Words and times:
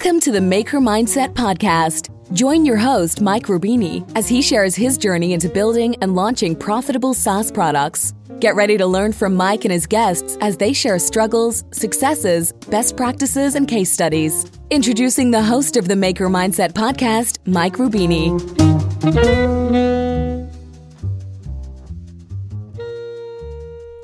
Welcome 0.00 0.20
to 0.20 0.30
the 0.30 0.40
Maker 0.40 0.78
Mindset 0.78 1.34
Podcast. 1.34 2.08
Join 2.32 2.64
your 2.64 2.76
host, 2.76 3.20
Mike 3.20 3.46
Rubini, 3.46 4.08
as 4.16 4.28
he 4.28 4.40
shares 4.42 4.76
his 4.76 4.96
journey 4.96 5.32
into 5.32 5.48
building 5.48 5.96
and 6.00 6.14
launching 6.14 6.54
profitable 6.54 7.14
SaaS 7.14 7.50
products. 7.50 8.14
Get 8.38 8.54
ready 8.54 8.78
to 8.78 8.86
learn 8.86 9.12
from 9.12 9.34
Mike 9.34 9.64
and 9.64 9.72
his 9.72 9.88
guests 9.88 10.38
as 10.40 10.56
they 10.56 10.72
share 10.72 11.00
struggles, 11.00 11.64
successes, 11.72 12.52
best 12.70 12.96
practices, 12.96 13.56
and 13.56 13.66
case 13.66 13.90
studies. 13.90 14.46
Introducing 14.70 15.32
the 15.32 15.42
host 15.42 15.76
of 15.76 15.88
the 15.88 15.96
Maker 15.96 16.28
Mindset 16.28 16.74
Podcast, 16.74 17.38
Mike 17.48 17.74
Rubini. 17.74 18.38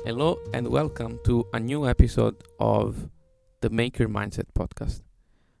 Hello, 0.03 0.39
and 0.53 0.67
welcome 0.67 1.19
to 1.23 1.45
a 1.53 1.59
new 1.61 1.87
episode 1.87 2.35
of 2.59 3.09
the 3.61 3.69
Maker 3.69 4.09
Mindset 4.09 4.51
Podcast. 4.53 5.04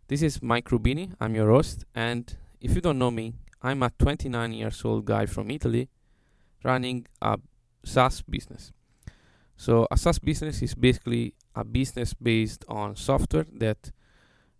This 0.07 0.21
is 0.21 0.39
Mike 0.43 0.69
Rubini. 0.69 1.13
I'm 1.19 1.33
your 1.33 1.49
host, 1.49 1.83
and 1.95 2.31
if 2.61 2.75
you 2.75 2.81
don't 2.81 2.99
know 2.99 3.09
me, 3.09 3.33
I'm 3.63 3.81
a 3.81 3.89
29 3.97 4.53
years 4.53 4.85
old 4.85 5.05
guy 5.05 5.25
from 5.25 5.49
Italy 5.49 5.89
running 6.63 7.07
a 7.23 7.39
SaaS 7.83 8.21
business. 8.21 8.71
So, 9.57 9.87
a 9.89 9.97
SaaS 9.97 10.19
business 10.19 10.61
is 10.61 10.75
basically 10.75 11.33
a 11.55 11.63
business 11.63 12.13
based 12.13 12.65
on 12.67 12.95
software 12.95 13.47
that 13.53 13.91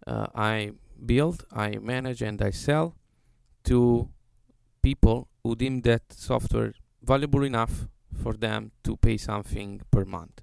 uh, 0.08 0.26
I 0.34 0.72
build, 1.05 1.45
I 1.52 1.77
manage, 1.77 2.23
and 2.23 2.41
I 2.41 2.50
sell 2.50 2.95
to 3.66 4.09
people 4.81 5.27
who 5.44 5.55
deem 5.55 5.81
that 5.81 6.12
software 6.12 6.73
valuable 7.03 7.44
enough 7.44 7.88
for 8.20 8.34
them 8.34 8.72
to 8.84 8.98
pay 8.98 9.17
something 9.17 9.81
per 9.91 10.05
month. 10.05 10.41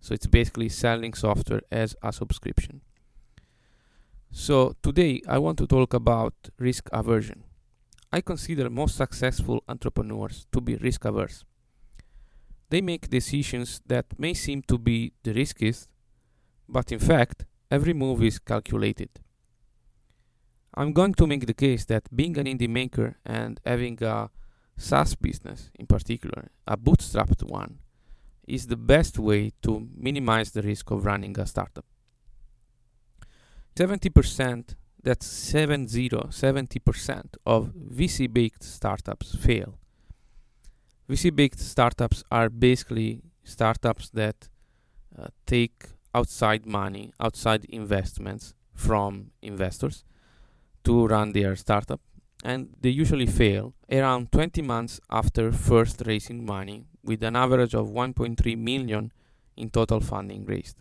So, 0.00 0.14
it's 0.14 0.26
basically 0.26 0.70
selling 0.70 1.12
software 1.12 1.60
as 1.70 1.94
a 2.02 2.10
subscription. 2.10 2.80
So, 4.32 4.76
today 4.80 5.20
I 5.26 5.38
want 5.38 5.58
to 5.58 5.66
talk 5.66 5.92
about 5.92 6.34
risk 6.56 6.88
aversion. 6.92 7.42
I 8.12 8.20
consider 8.20 8.70
most 8.70 8.96
successful 8.96 9.64
entrepreneurs 9.68 10.46
to 10.52 10.60
be 10.60 10.76
risk 10.76 11.04
averse. 11.04 11.44
They 12.68 12.80
make 12.80 13.10
decisions 13.10 13.80
that 13.86 14.06
may 14.18 14.34
seem 14.34 14.62
to 14.68 14.78
be 14.78 15.12
the 15.24 15.32
riskiest, 15.32 15.88
but 16.68 16.92
in 16.92 17.00
fact, 17.00 17.44
every 17.72 17.92
move 17.92 18.22
is 18.22 18.38
calculated. 18.38 19.10
I'm 20.74 20.92
going 20.92 21.14
to 21.14 21.26
make 21.26 21.46
the 21.46 21.54
case 21.54 21.84
that 21.86 22.14
being 22.14 22.38
an 22.38 22.46
indie 22.46 22.68
maker 22.68 23.16
and 23.26 23.60
having 23.66 24.00
a 24.00 24.30
SaaS 24.76 25.16
business 25.16 25.70
in 25.74 25.88
particular, 25.88 26.52
a 26.68 26.76
bootstrapped 26.76 27.42
one, 27.42 27.80
is 28.46 28.68
the 28.68 28.76
best 28.76 29.18
way 29.18 29.50
to 29.62 29.88
minimize 29.96 30.52
the 30.52 30.62
risk 30.62 30.92
of 30.92 31.04
running 31.04 31.36
a 31.38 31.46
startup. 31.46 31.84
70%, 33.80 34.74
that's 35.02 35.26
70, 35.26 36.10
70% 36.10 37.24
of 37.46 37.72
VC 37.74 38.30
baked 38.30 38.62
startups 38.62 39.34
fail. 39.36 39.78
VC 41.08 41.34
baked 41.34 41.58
startups 41.58 42.22
are 42.30 42.50
basically 42.50 43.22
startups 43.42 44.10
that 44.10 44.50
uh, 45.18 45.28
take 45.46 45.86
outside 46.14 46.66
money, 46.66 47.10
outside 47.18 47.64
investments 47.70 48.52
from 48.74 49.30
investors 49.40 50.04
to 50.84 51.06
run 51.06 51.32
their 51.32 51.56
startup. 51.56 52.02
And 52.44 52.74
they 52.82 52.90
usually 52.90 53.26
fail 53.26 53.72
around 53.90 54.30
20 54.30 54.60
months 54.60 55.00
after 55.10 55.52
first 55.52 56.02
raising 56.04 56.44
money, 56.44 56.84
with 57.02 57.22
an 57.22 57.34
average 57.34 57.74
of 57.74 57.88
1.3 57.88 58.58
million 58.58 59.10
in 59.56 59.70
total 59.70 60.00
funding 60.00 60.44
raised. 60.44 60.76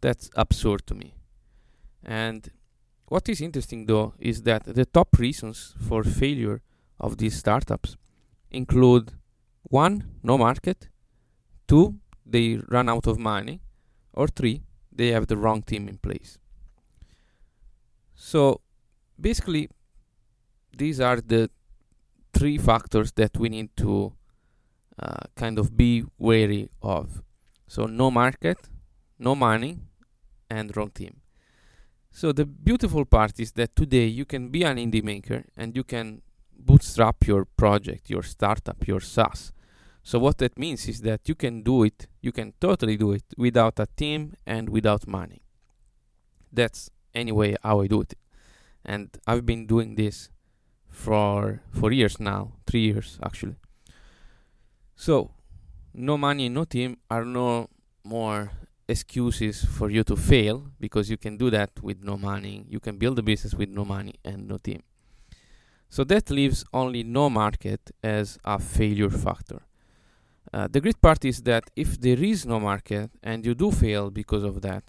That's 0.00 0.30
absurd 0.36 0.86
to 0.86 0.94
me. 0.94 1.14
And 2.04 2.50
what 3.06 3.28
is 3.28 3.40
interesting 3.40 3.86
though 3.86 4.14
is 4.18 4.42
that 4.42 4.64
the 4.64 4.84
top 4.84 5.18
reasons 5.18 5.74
for 5.88 6.04
failure 6.04 6.62
of 7.00 7.18
these 7.18 7.36
startups 7.36 7.96
include 8.50 9.12
one, 9.62 10.04
no 10.22 10.38
market, 10.38 10.88
two, 11.66 11.98
they 12.24 12.60
run 12.68 12.88
out 12.88 13.06
of 13.06 13.18
money, 13.18 13.60
or 14.12 14.28
three, 14.28 14.62
they 14.92 15.08
have 15.08 15.26
the 15.26 15.36
wrong 15.36 15.62
team 15.62 15.88
in 15.88 15.98
place. 15.98 16.38
So 18.14 18.60
basically, 19.20 19.68
these 20.76 21.00
are 21.00 21.20
the 21.20 21.50
three 22.32 22.58
factors 22.58 23.12
that 23.12 23.36
we 23.36 23.48
need 23.48 23.76
to 23.78 24.12
uh, 24.98 25.24
kind 25.34 25.58
of 25.58 25.76
be 25.76 26.04
wary 26.18 26.68
of. 26.82 27.22
So, 27.66 27.86
no 27.86 28.10
market, 28.10 28.58
no 29.18 29.34
money, 29.34 29.78
and 30.50 30.76
wrong 30.76 30.90
team. 30.90 31.20
So 32.16 32.30
the 32.30 32.46
beautiful 32.46 33.04
part 33.04 33.40
is 33.40 33.50
that 33.52 33.74
today 33.74 34.06
you 34.06 34.24
can 34.24 34.48
be 34.48 34.62
an 34.62 34.76
indie 34.76 35.02
maker 35.02 35.42
and 35.56 35.74
you 35.74 35.82
can 35.82 36.22
bootstrap 36.56 37.26
your 37.26 37.44
project, 37.44 38.08
your 38.08 38.22
startup, 38.22 38.86
your 38.86 39.00
SaaS. 39.00 39.52
So 40.04 40.20
what 40.20 40.38
that 40.38 40.56
means 40.56 40.86
is 40.86 41.00
that 41.00 41.28
you 41.28 41.34
can 41.34 41.64
do 41.64 41.82
it, 41.82 42.06
you 42.22 42.30
can 42.30 42.52
totally 42.60 42.96
do 42.96 43.10
it 43.10 43.24
without 43.36 43.80
a 43.80 43.88
team 43.96 44.34
and 44.46 44.68
without 44.68 45.08
money. 45.08 45.42
That's 46.52 46.88
anyway 47.16 47.56
how 47.64 47.80
I 47.80 47.88
do 47.88 48.02
it. 48.02 48.14
And 48.84 49.08
I've 49.26 49.44
been 49.44 49.66
doing 49.66 49.96
this 49.96 50.30
for 50.88 51.62
for 51.72 51.90
years 51.90 52.20
now, 52.20 52.52
3 52.68 52.80
years 52.80 53.18
actually. 53.24 53.56
So, 54.94 55.32
no 55.92 56.16
money, 56.16 56.48
no 56.48 56.64
team 56.64 56.98
are 57.10 57.24
no 57.24 57.70
more 58.04 58.52
excuses 58.88 59.64
for 59.64 59.90
you 59.90 60.04
to 60.04 60.16
fail 60.16 60.70
because 60.78 61.08
you 61.10 61.16
can 61.16 61.36
do 61.36 61.50
that 61.50 61.70
with 61.82 62.02
no 62.02 62.16
money. 62.16 62.64
You 62.68 62.80
can 62.80 62.96
build 62.98 63.18
a 63.18 63.22
business 63.22 63.54
with 63.54 63.68
no 63.68 63.84
money 63.84 64.14
and 64.24 64.48
no 64.48 64.58
team. 64.58 64.82
So 65.88 66.04
that 66.04 66.30
leaves 66.30 66.64
only 66.72 67.02
no 67.02 67.30
market 67.30 67.90
as 68.02 68.38
a 68.44 68.58
failure 68.58 69.10
factor. 69.10 69.62
Uh, 70.52 70.68
the 70.70 70.80
great 70.80 71.00
part 71.00 71.24
is 71.24 71.42
that 71.42 71.64
if 71.76 72.00
there 72.00 72.22
is 72.22 72.44
no 72.44 72.60
market 72.60 73.10
and 73.22 73.44
you 73.44 73.54
do 73.54 73.70
fail 73.70 74.10
because 74.10 74.44
of 74.44 74.60
that, 74.62 74.84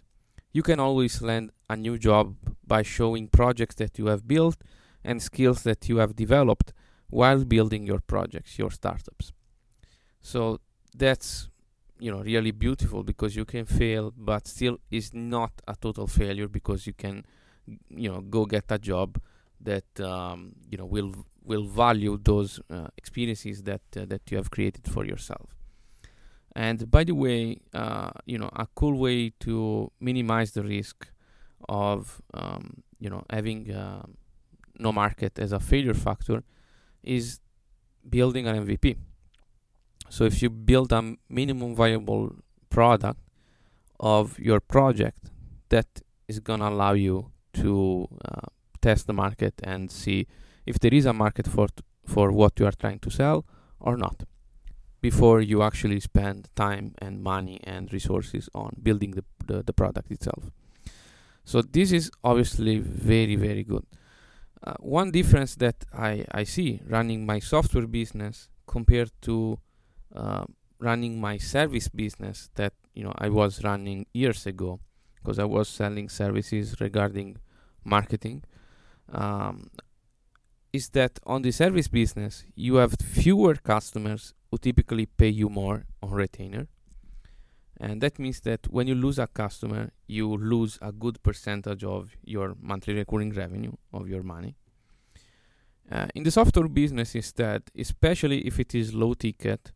you 0.52 0.64
can 0.64 0.80
always 0.80 1.22
land 1.22 1.52
a 1.70 1.76
new 1.76 1.98
job 1.98 2.36
by 2.66 2.82
showing 2.82 3.28
projects 3.28 3.76
that 3.76 3.98
you 4.00 4.08
have 4.08 4.28
built 4.28 4.58
and 5.04 5.22
skills 5.22 5.64
that 5.64 5.88
you 5.90 5.98
have 5.98 6.16
developed 6.16 6.74
while 7.10 7.44
building 7.44 7.86
your 7.86 8.00
projects, 8.00 8.58
your 8.58 8.72
startups. 8.72 9.32
So 10.22 10.60
that's 10.96 11.50
you 12.00 12.12
know 12.12 12.22
really 12.22 12.52
beautiful 12.52 13.04
because 13.04 13.36
you 13.36 13.46
can 13.46 13.66
fail 13.66 14.14
but 14.18 14.48
still 14.48 14.80
is 14.92 15.14
not 15.14 15.52
a 15.68 15.76
total 15.76 16.08
failure 16.08 16.48
because 16.48 16.86
you 16.86 16.94
can 16.94 17.26
you 17.90 18.10
know 18.12 18.22
go 18.22 18.46
get 18.46 18.66
a 18.70 18.78
job 18.78 19.20
that 19.62 20.00
um, 20.00 20.54
you 20.70 20.78
know 20.78 20.86
will 20.86 21.14
will 21.44 21.64
value 21.64 22.20
those 22.22 22.60
uh, 22.70 22.88
experiences 22.98 23.64
that 23.64 23.82
uh, 23.98 24.06
that 24.06 24.22
you 24.30 24.38
have 24.38 24.50
created 24.52 24.88
for 24.88 25.06
yourself. 25.06 25.56
And 26.56 26.90
by 26.90 27.04
the 27.04 27.14
way 27.14 27.60
uh, 27.74 28.12
you 28.26 28.38
know 28.38 28.50
a 28.54 28.68
cool 28.76 28.98
way 28.98 29.32
to 29.42 29.92
minimize 30.00 30.52
the 30.52 30.64
risk 30.64 31.08
of 31.70 32.22
um, 32.34 32.84
you 33.00 33.10
know 33.10 33.24
having 33.30 33.74
um, 33.74 34.16
no 34.78 34.92
market 34.92 35.40
as 35.40 35.52
a 35.52 35.60
failure 35.60 35.94
factor 35.94 36.44
is 37.04 37.40
building 38.08 38.48
an 38.48 38.66
MVP 38.66 38.98
so 40.10 40.24
if 40.26 40.42
you 40.42 40.50
build 40.50 40.92
a 40.92 41.16
minimum 41.30 41.76
viable 41.76 42.36
product 42.70 43.20
of 44.00 44.38
your 44.40 44.60
project, 44.60 45.30
that 45.70 45.88
is 46.28 46.40
gonna 46.40 46.70
allow 46.70 46.94
you 46.94 47.32
to 47.54 48.08
uh, 48.24 48.42
test 48.82 49.08
the 49.08 49.14
market 49.14 49.54
and 49.64 49.92
see 49.92 50.28
if 50.66 50.80
there 50.80 50.94
is 50.94 51.06
a 51.06 51.14
market 51.14 51.48
for 51.48 51.68
t- 51.68 51.84
for 52.06 52.32
what 52.32 52.60
you 52.60 52.66
are 52.66 52.78
trying 52.84 53.00
to 53.00 53.10
sell 53.10 53.46
or 53.80 53.98
not 53.98 54.24
before 55.02 55.42
you 55.42 55.62
actually 55.62 56.00
spend 56.00 56.50
time 56.56 56.94
and 57.00 57.24
money 57.24 57.60
and 57.64 57.94
resources 57.94 58.50
on 58.54 58.70
building 58.82 59.12
the, 59.12 59.24
the, 59.46 59.64
the 59.64 59.74
product 59.74 60.12
itself. 60.12 60.44
So 61.44 61.62
this 61.62 61.92
is 61.92 62.12
obviously 62.24 62.80
very 62.80 63.36
very 63.36 63.64
good. 63.64 63.86
Uh, 64.64 64.74
one 64.80 65.12
difference 65.12 65.56
that 65.56 65.78
I, 65.94 66.26
I 66.32 66.44
see 66.44 66.82
running 66.88 67.26
my 67.26 67.40
software 67.40 67.88
business 67.88 68.50
compared 68.66 69.12
to 69.22 69.60
uh, 70.16 70.46
running 70.80 71.20
my 71.20 71.38
service 71.38 71.88
business 71.88 72.50
that 72.56 72.74
you 72.94 73.04
know 73.04 73.14
I 73.18 73.30
was 73.30 73.64
running 73.64 74.06
years 74.14 74.46
ago 74.46 74.80
because 75.16 75.40
I 75.40 75.46
was 75.46 75.68
selling 75.68 76.10
services 76.10 76.76
regarding 76.80 77.38
marketing. 77.84 78.44
Um, 79.12 79.70
is 80.74 80.90
that 80.90 81.20
on 81.26 81.42
the 81.42 81.52
service 81.52 81.88
business 81.88 82.44
you 82.56 82.76
have 82.76 82.96
fewer 83.00 83.56
customers 83.56 84.34
who 84.50 84.58
typically 84.58 85.06
pay 85.06 85.30
you 85.30 85.50
more 85.50 85.86
on 86.04 86.12
retainer. 86.12 86.68
And 87.78 88.00
that 88.02 88.20
means 88.20 88.40
that 88.42 88.62
when 88.70 88.88
you 88.88 88.96
lose 88.96 89.20
a 89.20 89.28
customer 89.28 89.92
you 90.08 90.36
lose 90.38 90.78
a 90.82 90.92
good 90.92 91.22
percentage 91.24 91.84
of 91.84 92.12
your 92.24 92.56
monthly 92.62 92.94
recurring 92.94 93.32
revenue 93.34 93.74
of 93.94 94.10
your 94.10 94.24
money. 94.24 94.56
Uh, 95.92 96.08
in 96.16 96.24
the 96.24 96.32
software 96.32 96.68
business 96.68 97.16
instead 97.16 97.62
especially 97.78 98.40
if 98.50 98.60
it 98.60 98.74
is 98.74 98.94
low 98.94 99.14
ticket 99.14 99.72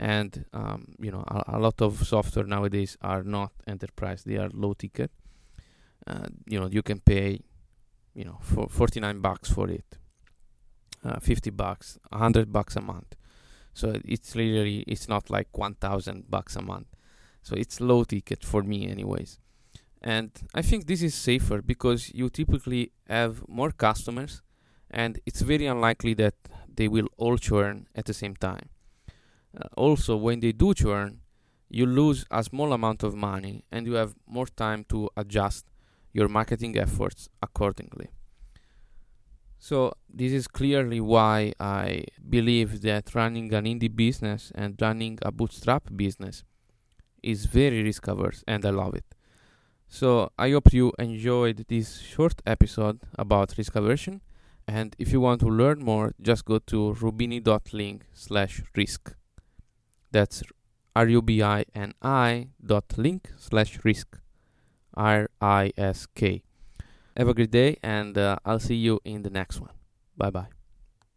and 0.00 0.44
um, 0.52 0.94
you 0.98 1.10
know 1.10 1.24
a, 1.28 1.56
a, 1.56 1.58
lot 1.58 1.80
of 1.80 2.06
software 2.06 2.44
nowadays 2.44 2.96
are 3.00 3.22
not 3.22 3.52
enterprise 3.66 4.24
they 4.24 4.36
are 4.36 4.50
low 4.52 4.72
ticket 4.72 5.10
uh, 6.06 6.26
you 6.46 6.58
know 6.58 6.66
you 6.66 6.82
can 6.82 6.98
pay 6.98 7.40
you 8.14 8.24
know, 8.24 8.38
for 8.40 8.68
49 8.68 9.20
bucks 9.20 9.50
for 9.50 9.68
it, 9.68 9.98
uh, 11.04 11.18
50 11.20 11.50
bucks, 11.50 11.98
100 12.10 12.52
bucks 12.52 12.76
a 12.76 12.80
month. 12.80 13.16
So 13.74 14.00
it's 14.04 14.36
literally 14.36 14.84
it's 14.86 15.08
not 15.08 15.30
like 15.30 15.48
1,000 15.56 16.30
bucks 16.30 16.54
a 16.56 16.62
month. 16.62 16.86
So 17.42 17.56
it's 17.56 17.80
low 17.80 18.04
ticket 18.04 18.44
for 18.44 18.62
me, 18.62 18.88
anyways. 18.88 19.38
And 20.00 20.30
I 20.54 20.62
think 20.62 20.86
this 20.86 21.02
is 21.02 21.14
safer 21.14 21.60
because 21.60 22.14
you 22.14 22.30
typically 22.30 22.92
have 23.08 23.46
more 23.48 23.70
customers, 23.70 24.42
and 24.90 25.18
it's 25.26 25.40
very 25.40 25.66
unlikely 25.66 26.14
that 26.14 26.34
they 26.72 26.88
will 26.88 27.08
all 27.16 27.36
churn 27.36 27.88
at 27.94 28.04
the 28.04 28.14
same 28.14 28.36
time. 28.36 28.68
Uh, 29.56 29.68
also, 29.76 30.16
when 30.16 30.40
they 30.40 30.52
do 30.52 30.74
churn, 30.74 31.20
you 31.68 31.86
lose 31.86 32.24
a 32.30 32.42
small 32.42 32.72
amount 32.72 33.02
of 33.02 33.14
money 33.14 33.64
and 33.70 33.86
you 33.86 33.94
have 33.94 34.14
more 34.26 34.46
time 34.46 34.84
to 34.88 35.10
adjust 35.16 35.66
your 36.12 36.28
marketing 36.28 36.78
efforts 36.78 37.28
accordingly. 37.42 38.08
So, 39.58 39.94
this 40.08 40.32
is 40.32 40.46
clearly 40.46 41.00
why 41.00 41.54
I 41.58 42.04
believe 42.28 42.82
that 42.82 43.14
running 43.14 43.52
an 43.54 43.64
indie 43.64 43.94
business 43.94 44.52
and 44.54 44.80
running 44.80 45.18
a 45.22 45.32
bootstrap 45.32 45.88
business 45.96 46.44
is 47.22 47.46
very 47.46 47.82
risk 47.82 48.06
averse 48.06 48.44
and 48.46 48.64
I 48.66 48.70
love 48.70 48.94
it. 48.94 49.06
So, 49.88 50.30
I 50.38 50.50
hope 50.50 50.72
you 50.72 50.92
enjoyed 50.98 51.64
this 51.68 52.00
short 52.00 52.42
episode 52.46 53.00
about 53.18 53.54
risk 53.56 53.74
aversion. 53.74 54.20
And 54.66 54.94
if 54.98 55.12
you 55.12 55.20
want 55.20 55.40
to 55.40 55.48
learn 55.48 55.84
more, 55.84 56.14
just 56.20 56.44
go 56.44 56.58
to 56.58 56.94
rubini.link 57.00 58.04
slash 58.12 58.62
risk. 58.76 59.14
That's 60.14 60.44
R-U-B-I-N-I 60.94 62.48
dot 62.64 62.96
link 62.96 63.32
slash 63.36 63.80
risk. 63.82 64.20
R-I-S-K. 64.94 66.42
Have 67.16 67.28
a 67.28 67.34
great 67.34 67.50
day 67.50 67.78
and 67.82 68.16
uh, 68.16 68.36
I'll 68.44 68.60
see 68.60 68.76
you 68.76 69.00
in 69.04 69.22
the 69.22 69.30
next 69.30 69.60
one. 69.60 69.74
Bye 70.16 70.30
bye. 70.30 70.53